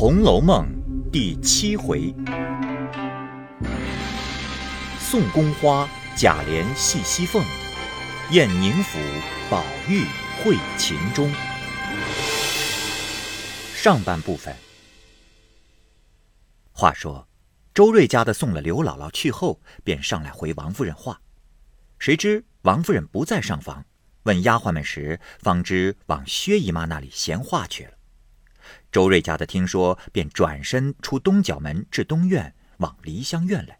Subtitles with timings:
[0.00, 0.66] 红楼梦》
[1.10, 2.14] 第七回：
[4.98, 7.44] 宋宫花，贾琏戏西凤；
[8.30, 8.98] 燕宁府，
[9.50, 10.06] 宝玉
[10.38, 11.30] 会秦钟。
[13.74, 14.56] 上半部分。
[16.72, 17.28] 话说，
[17.74, 21.20] 周瑞家的送了刘姥姥去后，便上来回王夫人话。
[21.98, 23.84] 谁知王夫人不在上房，
[24.22, 27.90] 问丫鬟们时，方知往薛姨妈那里闲话去了。
[28.92, 33.78] 周瑞家的听说，便转身出东角门，至东院，往梨香院来。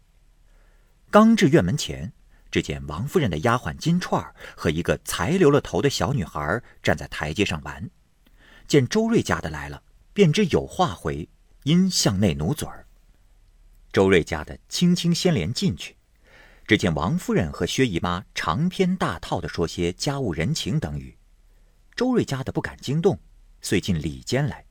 [1.09, 2.13] 刚至院门前，
[2.49, 7.89] 只见王夫人的丫鬟金钏儿和一个才留了头的小女孩站在台阶上玩。
[8.67, 11.27] 见周瑞家的来了，便知有话回，
[11.63, 12.87] 因向内努嘴儿。
[13.91, 15.97] 周瑞家的轻轻掀帘进去，
[16.65, 21.17] 只见王夫人和薛姨妈长篇大套的说些家务人情等语。
[21.97, 23.19] 周瑞家的不敢惊动，
[23.61, 24.63] 遂进里间来。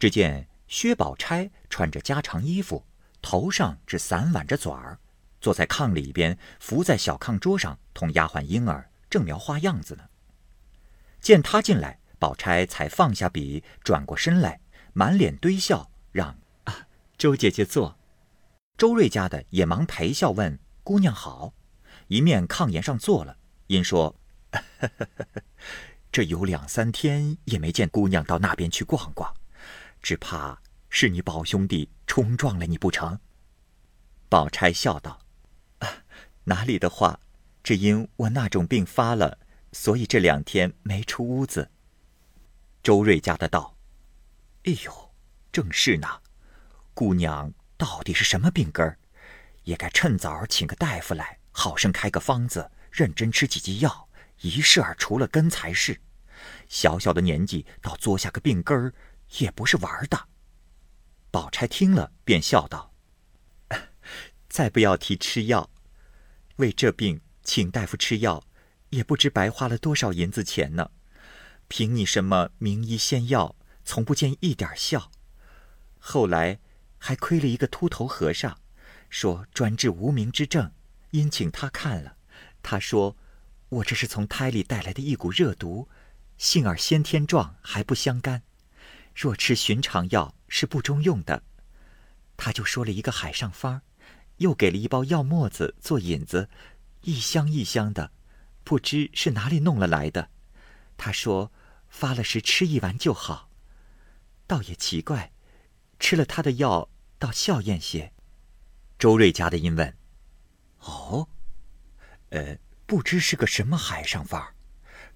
[0.00, 2.86] 只见薛宝钗穿着家常衣服，
[3.20, 4.98] 头上只散挽着嘴儿，
[5.42, 10.04] 坐在炕里边，伏在小炕桌上，同丫鬟婴儿正描花样子呢。
[11.20, 14.62] 见他进来，宝钗才放下笔，转过身来，
[14.94, 16.86] 满脸堆笑，让啊
[17.18, 17.98] 周姐姐坐。
[18.78, 21.52] 周瑞家的也忙陪笑问姑娘好，
[22.06, 24.16] 一面炕沿上坐了，因说
[26.10, 29.34] ：“这有两三天也没见姑娘到那边去逛逛。”
[30.02, 33.18] 只怕是你宝兄弟冲撞了你不成？
[34.28, 35.20] 宝钗笑道
[35.80, 35.88] ：“啊，
[36.44, 37.20] 哪里的话，
[37.62, 39.38] 只因我那种病发了，
[39.72, 41.70] 所以这两天没出屋子。”
[42.82, 43.76] 周瑞家的道
[44.64, 45.12] ：“哎呦，
[45.52, 46.08] 正是呢，
[46.94, 48.98] 姑娘到底是什么病根儿？
[49.64, 54.08] 也该趁早请个大夫来，好生开个方子，认真吃几剂药，
[54.40, 56.00] 一试儿除了根才是。
[56.68, 58.94] 小小的年纪，倒作下个病根儿。”
[59.38, 60.28] 也不是玩的。
[61.30, 62.92] 宝钗听了，便笑道
[64.48, 65.70] ：“再不要提吃药，
[66.56, 68.42] 为这病请大夫吃药，
[68.88, 70.90] 也不知白花了多少银子钱呢。
[71.68, 75.12] 凭你什么名医仙药，从不见一点效。
[76.00, 76.58] 后来
[76.98, 78.58] 还亏了一个秃头和尚，
[79.08, 80.72] 说专治无名之症，
[81.10, 82.16] 因请他看了，
[82.60, 83.16] 他说
[83.68, 85.88] 我这是从胎里带来的一股热毒，
[86.36, 88.42] 幸而先天状，还不相干。”
[89.14, 91.42] 若吃寻常药是不中用的，
[92.36, 93.82] 他就说了一个海上方，
[94.36, 96.48] 又给了一包药沫子做引子，
[97.02, 98.12] 一箱一箱的，
[98.64, 100.30] 不知是哪里弄了来的。
[100.96, 101.52] 他说
[101.88, 103.50] 发了时吃一丸就好，
[104.46, 105.32] 倒也奇怪，
[105.98, 106.88] 吃了他的药
[107.18, 108.12] 倒笑艳些。
[108.98, 109.96] 周瑞家的因问
[110.80, 111.28] ：“哦，
[112.30, 112.56] 呃，
[112.86, 114.54] 不知是个什么海上方？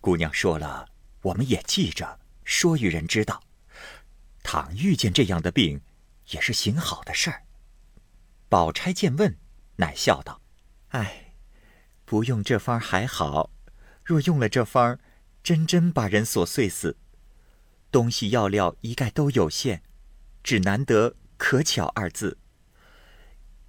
[0.01, 0.89] 姑娘说了，
[1.23, 3.43] 我们也记着，说与人知道。”
[4.45, 5.81] 倘遇见这样的病，
[6.29, 7.43] 也是行好的事儿。
[8.49, 9.37] 宝钗见问，
[9.77, 10.41] 乃笑道
[10.91, 11.35] ：“哎，
[12.05, 13.51] 不用这方还好，
[14.05, 15.01] 若用了这方，
[15.43, 16.97] 真真把人琐碎死。
[17.91, 19.81] 东西药料一概都有限，
[20.45, 22.39] 只难得可巧二字。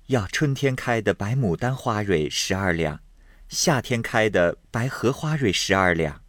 [0.08, 3.00] 要春天开的白牡丹花蕊十二两，
[3.47, 6.22] 夏天开的白荷花蕊十二两。”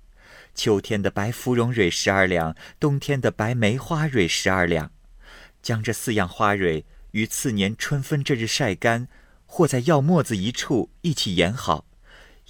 [0.56, 4.90] 秋天的白芙蓉蕊十二两，冬天的白梅花蕊十二两，
[5.62, 9.06] 将这四样花蕊于次年春分这日晒干，
[9.44, 11.86] 或在药沫子一处一起研好，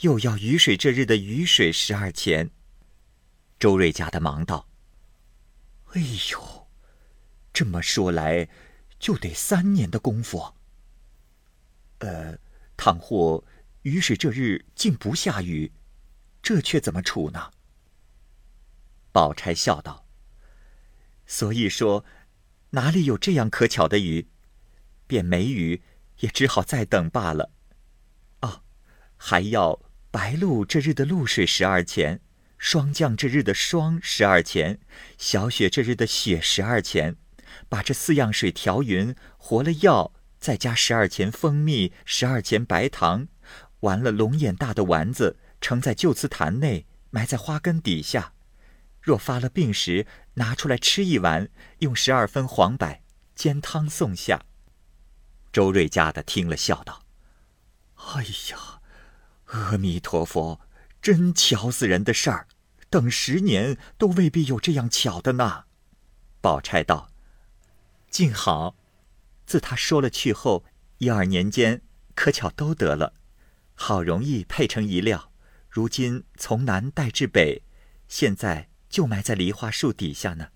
[0.03, 2.51] 又要雨水这日的雨水十二钱。
[3.59, 4.69] 周瑞家的忙道
[5.95, 6.01] ：“哎
[6.31, 6.69] 呦，
[7.53, 8.49] 这么说来，
[9.01, 10.55] 就得三年的功夫。
[11.99, 12.39] 呃，
[12.77, 13.43] 倘或
[13.83, 15.73] 雨水这日竟不下雨，
[16.41, 17.51] 这却怎么处呢？”
[19.17, 20.05] 宝钗笑道
[21.25, 22.05] ：“所以说，
[22.73, 24.29] 哪里有这样可巧的雨？
[25.07, 25.83] 便没雨，
[26.19, 27.51] 也只好再等罢了。
[28.43, 28.61] 哦，
[29.17, 32.21] 还要白露这日的露水十二钱，
[32.59, 34.81] 霜降这日的霜十二钱，
[35.17, 37.17] 小雪这日的雪十二钱。
[37.71, 43.29] 把这四样水调匀，和了药，再加十二钱蜂蜜，十二钱白糖，
[43.81, 48.35] 完了龙眼大的丸子，盛在旧瓷坛内，埋在花根底下。”
[49.07, 50.05] 若发了病时，
[50.35, 51.49] 拿出来吃一碗，
[51.79, 52.99] 用十二分黄柏
[53.37, 54.45] 煎汤送下。
[55.53, 57.05] 周瑞家的听了，笑道
[57.95, 58.81] ：“哎呀，
[59.45, 60.61] 阿弥陀佛，
[61.01, 62.49] 真巧死人的事儿，
[62.91, 65.67] 等十年都未必有这样巧的呢。”
[66.43, 67.13] 宝钗道
[68.11, 68.75] ：“静好，
[69.47, 70.65] 自他说了去后，
[70.99, 71.81] 一二年间
[72.17, 73.15] 可巧都得了，
[73.77, 75.31] 好容易配成一料，
[75.71, 77.63] 如今从南带至北，
[78.09, 80.49] 现在。”就埋在梨花树底下呢。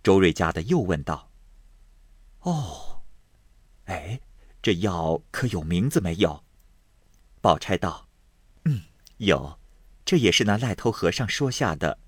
[0.00, 1.32] 周瑞家的又问道
[2.42, 3.02] ：“哦，
[3.86, 4.20] 哎，
[4.62, 6.44] 这药可有名字没有？”
[7.42, 8.08] 宝钗道
[8.62, 8.80] ：“嗯，
[9.16, 9.58] 有，
[10.04, 11.98] 这也是那赖头和尚说下的，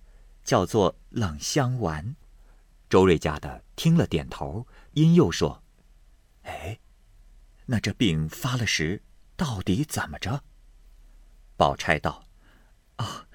[0.45, 2.15] 叫做冷香丸。”
[2.89, 5.65] 周瑞家的听了点头，因又说
[6.47, 6.79] ：“哎，
[7.67, 9.03] 那这病发了时，
[9.35, 10.45] 到底怎么着？”
[11.59, 12.29] 宝钗道
[12.95, 13.27] ：“啊，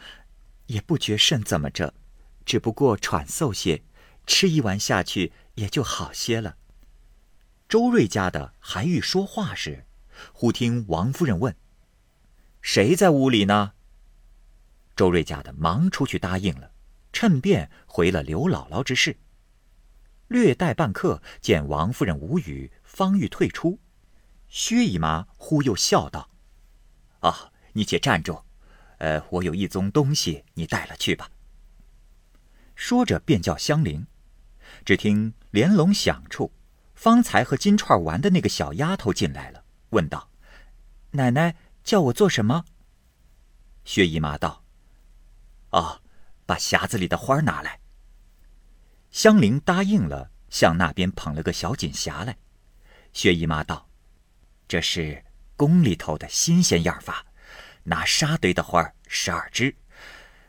[0.74, 1.94] 也不觉甚怎么着，
[2.46, 3.84] 只不过喘嗽些，
[4.26, 6.58] 吃一碗下去也就好些了。”
[7.70, 9.86] 周瑞家的还欲说话时，
[10.34, 11.56] 忽听王夫人问
[12.62, 13.74] ：“谁在屋里呢？”
[14.96, 16.72] 周瑞家的忙出去答应了，
[17.12, 19.18] 趁便回了刘姥姥之事。
[20.28, 23.80] 略待半刻，见王夫人无语，方欲退出，
[24.50, 26.30] 薛姨妈忽又笑道
[27.22, 28.44] ：“啊，你且站住，
[29.04, 31.30] 呃，我有一宗东西，你带了去吧。”
[32.74, 34.08] 说着便叫香菱。
[34.86, 36.54] 只听帘笼响处，
[36.96, 40.30] 方才和金钏玩的那个小丫头进来了，问道
[41.12, 41.54] ：“奶奶
[41.84, 42.64] 叫我做什么？”
[43.84, 44.64] 薛姨妈道
[45.72, 46.02] ：“哦，
[46.46, 47.82] 把匣子里的花拿来。”
[49.12, 52.38] 香菱答应了，向那边捧了个小锦匣来。
[53.12, 53.90] 薛姨妈道
[54.66, 55.26] ：“这是
[55.58, 57.26] 宫里头的新鲜样法，
[57.84, 59.76] 拿沙堆的花十二枝。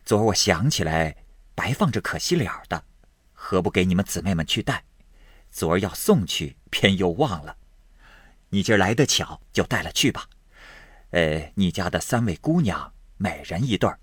[0.05, 1.17] 昨儿我想起来，
[1.55, 2.85] 白放着可惜了的，
[3.33, 4.85] 何不给你们姊妹们去带？
[5.51, 7.57] 昨儿要送去，偏又忘了。
[8.51, 10.29] 你今儿来得巧，就带了去吧。
[11.11, 13.99] 呃，你家的三位姑娘，每人一对儿，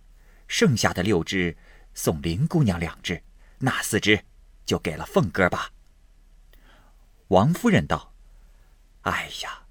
[0.47, 1.57] 剩下的六枝
[1.93, 3.23] 送林姑娘两只，
[3.59, 4.23] 那四枝。”
[4.63, 5.71] 就给了凤哥吧。
[7.27, 8.13] 王夫人道
[9.01, 9.63] ：“哎呀，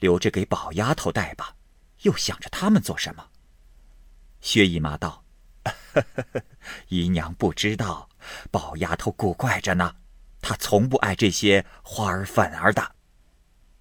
[0.00, 1.56] 留着给宝丫头带吧，
[2.04, 3.28] 又想着他们做什么？”
[4.40, 5.24] 薛姨妈道
[6.88, 8.08] ：“姨娘不知道，
[8.50, 9.96] 宝丫头古怪着呢，
[10.40, 12.94] 她从不爱这些花儿粉儿的。”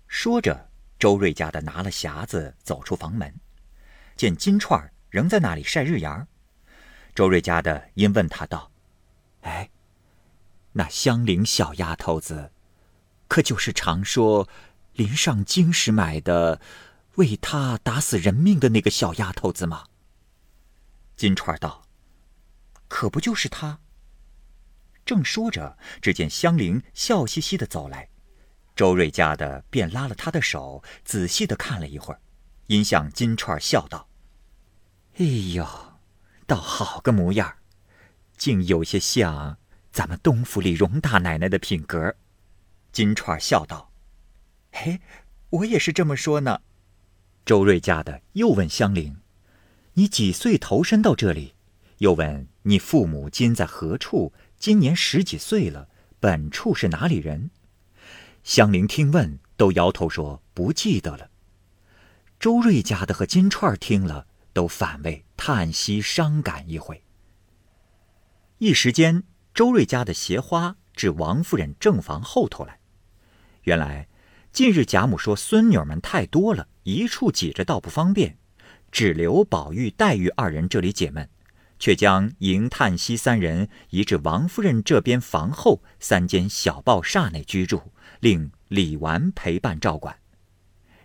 [0.07, 3.33] 说着，周瑞家的拿了匣子走出房门，
[4.15, 6.27] 见金钏仍在那里晒日阳。
[7.15, 8.71] 周瑞家的因问他道
[9.41, 9.69] ：“哎？”
[10.75, 12.51] 那香菱小丫头子，
[13.27, 14.47] 可就是常说
[14.93, 16.59] 临上京时买的，
[17.15, 19.85] 为他打死人命的那个小丫头子吗？
[21.15, 21.85] 金钏道
[22.87, 23.79] ：“可不就是他。”
[25.05, 28.09] 正说着，只见香菱笑嘻嘻的走来，
[28.75, 32.19] 周瑞家的便拉了她的手，仔细的看了一会儿，
[32.67, 34.07] 因向金钏笑道
[35.19, 35.67] ：“哎呦，
[36.47, 37.57] 倒好个模样
[38.37, 39.57] 竟有些像。”
[39.93, 42.15] 咱们东府里荣大奶奶的品格，
[42.91, 43.91] 金钏笑道
[44.73, 45.01] ：“嘿，
[45.51, 46.61] 我也是这么说呢。”
[47.45, 49.17] 周瑞家的又问香菱
[49.93, 51.53] ：“你几岁投身到这里？”
[51.99, 54.33] 又问你父母今在何处？
[54.57, 55.89] 今年十几岁了？
[56.19, 57.51] 本处是哪里人？
[58.43, 61.29] 香菱听问，都摇头说不记得了。
[62.39, 67.03] 周瑞家的和金钏听了，都反为叹息伤感一回。
[68.57, 69.23] 一时间。
[69.53, 72.79] 周瑞家的鞋花至王夫人正房后头来。
[73.65, 74.07] 原来，
[74.51, 78.37] 近日贾母说孙女儿们太多了，一处挤着倒不方便，
[78.91, 81.27] 只留宝玉、黛玉二人这里解闷，
[81.79, 90.17] 却将迎、叹息三人移至王夫人这边房后三间小报厦内居住，令李纨陪伴照管。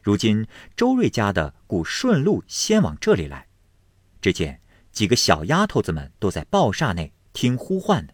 [0.03, 3.47] 如今周瑞家的故顺路先往这里来，
[4.21, 4.61] 只见
[4.91, 8.13] 几个小丫头子们都在报厦内听呼唤呢。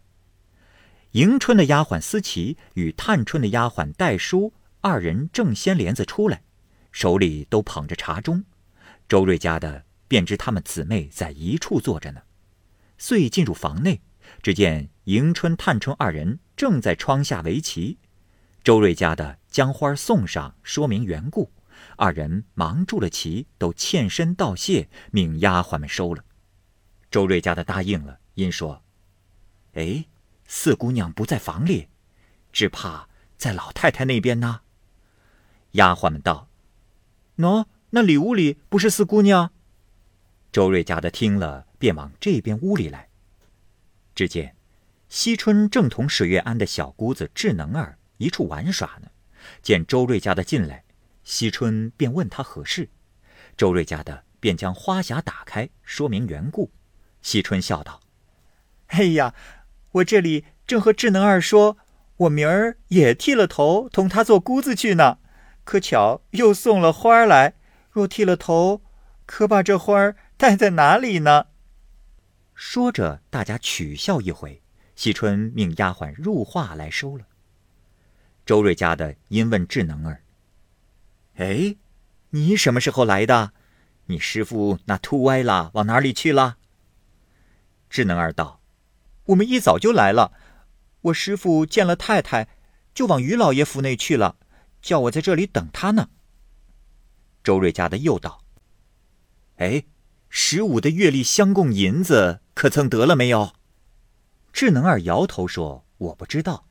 [1.13, 6.43] 迎春的丫鬟思琪与探春的丫鬟黛书二人正掀帘子出来，
[6.95, 8.45] 手里都捧着茶盅。
[9.09, 12.23] 周瑞家的便知他们姊妹在一处坐着呢，
[12.99, 14.01] 遂进入房内，
[14.41, 17.99] 只见迎春、探春二人正在窗下围棋。
[18.63, 21.51] 周瑞家的将花送上，说明缘故。
[21.97, 26.25] 二人忙住了棋，都欠身道谢，命丫鬟们收了。
[27.11, 28.85] 周瑞家的答应了，因说
[29.75, 30.07] ：“哎。”
[30.47, 31.89] 四姑娘不在房里，
[32.53, 34.61] 只怕在老太太那边呢。
[35.73, 36.49] 丫鬟们道
[37.37, 39.53] ：“喏，那里屋里不是四姑娘？”
[40.53, 43.09] 周瑞家的听了，便往这边屋里来。
[44.15, 44.57] 只见
[45.09, 49.09] 惜春正同水月庵的小姑子智能儿一处玩耍呢。
[49.61, 50.85] 见周瑞家的进来，
[51.25, 52.89] 惜春便问他何事。
[53.57, 56.71] 周瑞家的便将花匣打开，说明缘故。
[57.21, 58.01] 惜春笑道
[58.89, 59.35] ：“哎呀！”
[59.95, 61.77] 我这里正和智能儿说，
[62.17, 65.19] 我明儿也剃了头，同他做姑子去呢。
[65.65, 67.55] 可巧又送了花来，
[67.91, 68.83] 若剃了头，
[69.27, 71.47] 可把这花儿戴在哪里呢？
[72.55, 74.63] 说着，大家取笑一回，
[74.95, 77.25] 惜春命丫鬟入画来收了。
[78.47, 80.23] 周瑞家的因问智能儿
[81.37, 81.77] ：“哎，
[82.31, 83.53] 你什么时候来的？
[84.07, 86.59] 你师傅那秃歪了，往哪里去了？”
[87.89, 88.61] 智能儿道
[89.27, 90.33] ：“我们一早就来了。
[91.01, 92.49] 我师傅见了太太，
[92.93, 94.37] 就往于老爷府内去了，
[94.85, 96.11] 叫我在这里等他呢。”
[97.43, 98.45] 周瑞家的又道
[99.57, 99.87] ：“哎，
[100.29, 103.55] 十五的月例相供银子可曾得了没有？”
[104.53, 106.69] 智能儿摇头说：“我不知道。”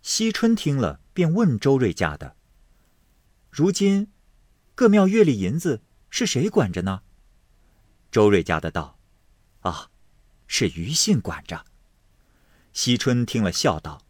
[0.00, 2.36] 惜春听了，便问周瑞家的
[3.50, 4.10] ：“如今，
[4.74, 7.02] 各庙月例银子是谁管着呢？”
[8.10, 8.98] 周瑞家的道
[9.60, 9.90] ：“啊。”
[10.46, 11.64] 是于信管着。
[12.74, 14.02] 惜春听了，笑道：“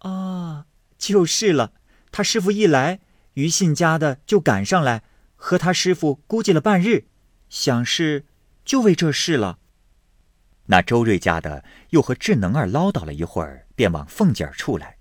[0.00, 0.66] 啊，
[0.98, 1.72] 就是了。
[2.18, 2.98] 他师傅一来，
[3.34, 5.04] 于信家的就赶上来，
[5.36, 7.06] 和他师傅估计了半日，
[7.48, 8.26] 想是
[8.64, 9.60] 就为这事了。”
[10.66, 14.96] 那周瑞家的又和智能儿唠叨了一会儿，便往凤姐儿处来，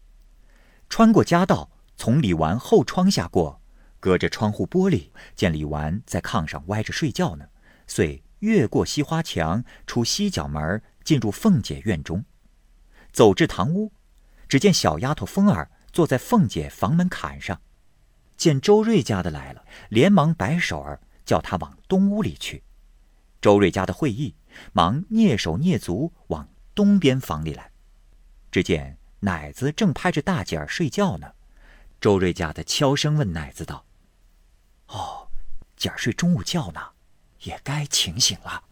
[0.90, 3.64] 穿过家道，从李纨后窗下过，
[4.00, 7.48] 隔着窗户玻璃，见李纨在炕上歪着睡觉呢，
[7.88, 8.22] 遂。
[8.42, 12.24] 越过西花墙，出西角门，进入凤姐院中，
[13.12, 13.92] 走至堂屋，
[14.48, 17.60] 只见小丫头凤儿坐在凤姐房门槛上，
[18.36, 22.62] 见周瑞家的来了，连忙摆手儿叫他往东屋里去。
[23.42, 24.36] 周瑞家的会意，
[24.74, 27.72] 忙蹑手蹑足往东边房里来，
[28.51, 31.34] 只见奶子正拍着大姐儿睡觉呢。
[32.00, 33.84] 周瑞家的悄声问奶子道
[34.89, 35.27] ：“哦，
[35.75, 36.80] 姐儿睡中午觉呢。”
[37.42, 38.66] 也该清醒了，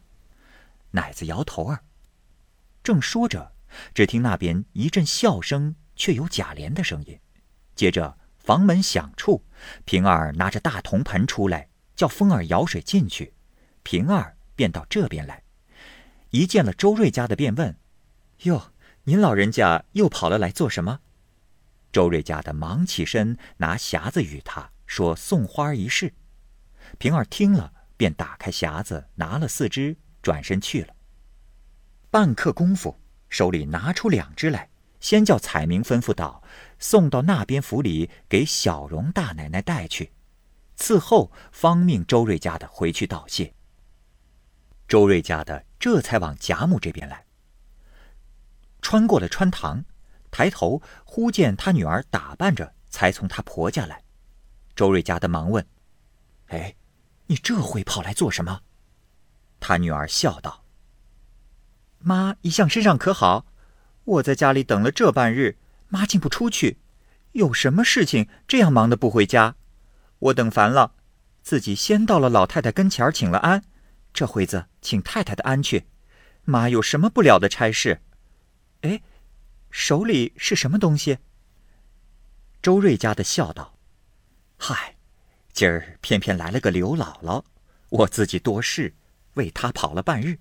[0.92, 1.84] 奶子摇头儿。
[2.84, 3.54] 正说着，
[3.96, 7.20] 只听那边一阵笑声，却有贾琏的声音。
[7.76, 9.44] 接着房门响处，
[9.86, 13.34] 平儿拿着大铜盆出来，叫风儿舀水进去。
[13.84, 15.44] 平儿便到这边来，
[16.30, 17.78] 一见了周瑞家的，便问
[18.44, 18.72] ：“哟，
[19.04, 21.00] 您老人家又跑了来做什么？”
[21.92, 26.14] 周瑞家的忙起身，拿匣子与他说：“送花一事。”
[27.00, 27.72] 平儿听了。
[27.98, 30.94] 便打开匣子，拿了四只，转身去了。
[32.12, 33.00] 半刻功夫，
[33.30, 36.44] 手里拿出两只来，先叫彩明吩咐道
[36.80, 40.12] ：“送到那边府里，给小荣大奶奶带去。”
[40.78, 43.54] 伺后方命周瑞家的回去道谢。
[44.88, 47.26] 周瑞家的这才往贾母这边来，
[48.82, 49.84] 穿过了穿堂，
[50.32, 54.04] 抬头忽见他女儿打扮着，才从他婆家来。
[54.76, 55.66] 周瑞家的忙问
[56.48, 56.76] ：“哎？”
[57.28, 58.62] 你这会跑来做什么？
[59.60, 60.64] 他女儿笑道
[61.98, 63.48] ：“妈一向身上可好？
[64.06, 65.58] 我在家里等了这半日，
[65.90, 66.78] 妈竟不出去，
[67.34, 69.56] 有什么事情这样忙的不回家？
[70.20, 70.94] 我等烦了，
[71.42, 73.64] 自己先到了老太太跟前请了安，
[74.14, 75.86] 这会子请太太的安去。
[76.44, 78.02] 妈有什么不了的差事？
[78.82, 79.02] 哎，
[79.72, 81.18] 手里是什么东西？”
[82.62, 83.78] 周瑞家的笑道
[84.58, 84.96] ：“嗨。”
[85.52, 87.42] 今儿偏偏来了个刘姥姥，
[87.88, 88.94] 我自己多事，
[89.36, 90.38] 为她跑了半日，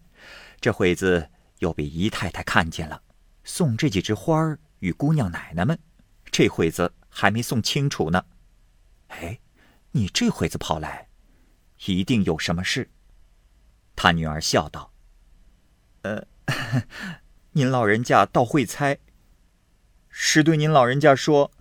[0.61, 1.31] 这会子
[1.61, 3.01] 又被姨太太看见了，
[3.45, 5.79] 送这几枝花儿与姑娘奶奶们，
[6.33, 8.25] 这会子还没送清楚呢。
[9.09, 9.39] 哎，
[9.93, 11.09] 你这会子跑来，
[11.87, 12.91] 一定有什么事。
[13.95, 14.93] 他女儿笑道
[16.03, 16.27] ：“呃，
[17.53, 18.99] 您老人家倒会猜，
[20.09, 21.53] 是对您老人家说。”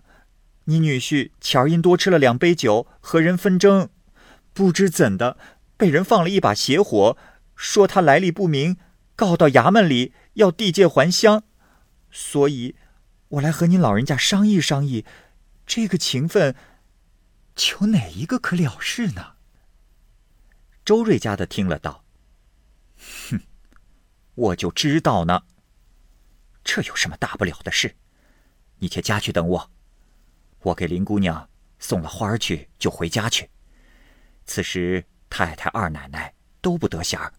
[0.66, 3.90] 你女婿前儿因多吃了两杯酒，和人纷争，
[4.54, 5.36] 不知怎的，
[5.76, 7.18] 被人放了一把邪火，
[7.54, 8.78] 说他来历不明，
[9.14, 11.44] 告到衙门里要地界还乡，
[12.16, 12.76] 所以，
[13.26, 15.04] 我来和您老人家商议商议，
[15.66, 16.54] 这个情分，
[17.56, 19.34] 求哪一个可了事呢？
[20.84, 22.04] 周瑞家的听了道
[23.28, 23.40] ：“哼，
[24.36, 25.42] 我就知道呢，
[26.62, 27.96] 这有什么大不了的事？
[28.78, 29.70] 你且家去等我。”
[30.62, 33.50] 我给林姑娘送了花去，就回家去。
[34.46, 37.34] 此时太太、二奶奶都不得闲儿，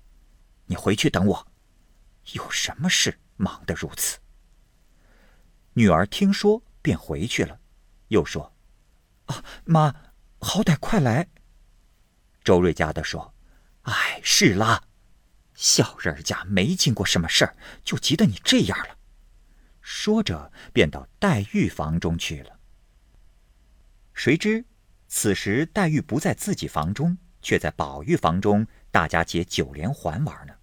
[0.65, 1.47] 你回去等我。
[2.33, 4.19] 有什么事忙得如此？
[5.77, 7.59] 女儿听说便回去了，
[8.07, 8.53] 又说
[9.27, 9.93] ：“啊，妈，
[10.39, 11.27] 好歹快来。”
[12.43, 13.33] 周瑞家的说
[13.83, 14.83] ：“哎，是啦，
[15.53, 18.97] 小人家没经过什么事儿，就急得你这样了。”
[19.81, 22.57] 说着，便到黛玉房中去了。
[24.13, 24.63] 谁知，
[25.07, 30.53] 此时黛玉不在自己房中，却在宝玉房中，大家结九连环玩呢。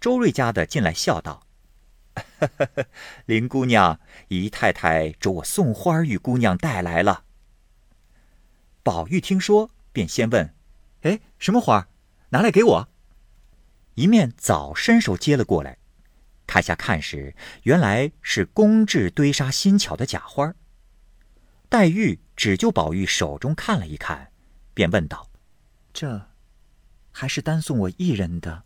[0.00, 1.44] 周瑞家的进来笑道
[3.26, 7.24] ：“林姑娘，姨太太着我送花与姑娘带来了。”
[8.82, 10.54] 宝玉听说，便先问
[11.02, 11.88] ：“哎，什么花？
[12.30, 12.88] 拿来给我。”
[13.94, 15.78] 一面早伸手接了过来，
[16.46, 20.54] 开下看时，原来是公制堆沙新巧的假花。
[21.68, 24.32] 黛玉只就宝玉手中看了一看，
[24.74, 25.30] 便问道
[25.92, 26.28] ：“这，
[27.10, 28.64] 还是单送我一人的，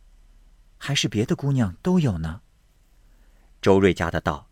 [0.79, 2.41] 还是别的姑娘都有呢？”
[3.67, 4.49] 周瑞家的道：“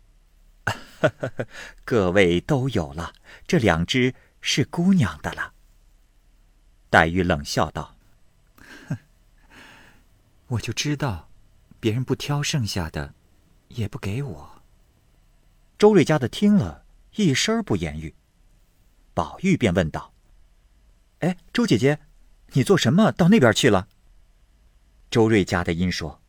[1.85, 3.13] 各位都有了，
[3.47, 5.53] 这两只是姑娘的了。”
[6.91, 7.95] 黛玉冷笑道
[8.89, 8.97] ：“哼，
[10.47, 11.29] 我就知道，
[11.79, 13.15] 别人不挑剩下的。”
[13.69, 14.61] 也不给我。
[15.77, 16.83] 周瑞家的听了
[17.15, 18.13] 一声不言语，
[19.13, 20.13] 宝玉便问道
[21.19, 22.01] ：“哎，周姐姐，
[22.47, 23.87] 你做什么到那边去了？”
[25.09, 26.21] 周瑞家的因说：“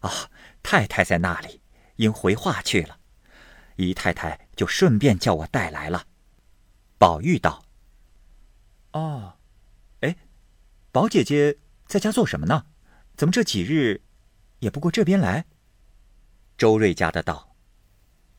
[0.00, 0.30] 啊，
[0.62, 1.60] 太太在那里，
[1.96, 2.98] 因回话去了，
[3.76, 6.06] 姨太太就顺便叫我带来了。”
[6.98, 7.64] 宝玉道
[8.92, 9.36] ：“哦，
[10.00, 10.16] 哎，
[10.90, 12.66] 宝姐姐在家做什么呢？
[13.16, 14.02] 怎么这几日
[14.60, 15.46] 也不过这边来？”
[16.56, 17.56] 周瑞家的道：“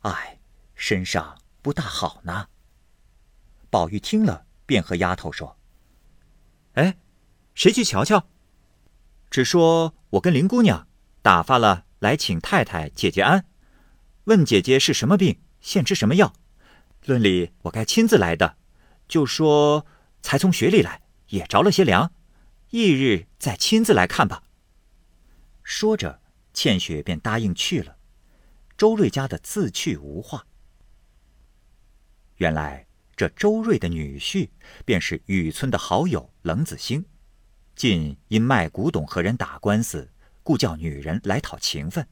[0.01, 0.39] 哎，
[0.73, 2.49] 身上不大好呢。”
[3.69, 5.57] 宝玉听了，便和丫头说
[6.73, 6.97] ：“哎，
[7.53, 8.27] 谁去瞧瞧？
[9.29, 10.87] 只说我跟林姑娘
[11.21, 13.45] 打发了来请太太姐姐安，
[14.25, 16.33] 问姐姐是什么病，现吃什么药。
[17.05, 18.57] 论理我该亲自来的，
[19.07, 19.85] 就说
[20.21, 22.11] 才从雪里来，也着了些凉，
[22.71, 24.43] 翌日再亲自来看吧。”
[25.63, 26.21] 说着，
[26.53, 27.97] 倩雪便答应去了。
[28.77, 30.45] 周瑞家的自去无话。
[32.37, 32.85] 原来
[33.15, 34.49] 这周瑞的女婿
[34.83, 37.05] 便是雨村的好友冷子兴，
[37.75, 40.11] 近因卖古董和人打官司，
[40.45, 42.07] 故叫女人来讨情分。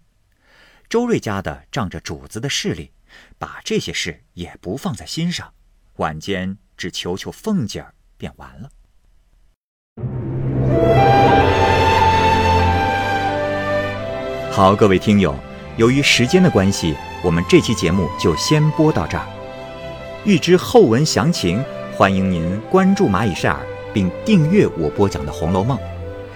[0.89, 2.91] 周瑞家的仗着主子的势力，
[3.37, 5.53] 把这些事也不放在心上，
[5.97, 8.71] 晚间只求求凤姐儿便完了。
[14.51, 15.35] 好，各位听友。
[15.77, 19.27] 由于时间的关系，我们这期节目就先播到这儿。
[20.25, 21.63] 欲知后文详情，
[21.95, 25.77] 欢迎您关注蚂蚁晒尔，并订阅我播讲的《红楼梦》。